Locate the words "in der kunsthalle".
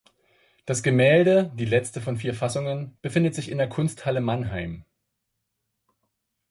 3.51-4.19